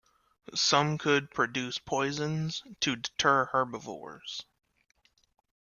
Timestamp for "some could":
0.55-1.29